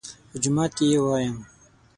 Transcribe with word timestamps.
_په 0.29 0.35
جومات 0.43 0.71
کې 0.77 0.85
يې 0.91 0.99
وايم. 1.05 1.37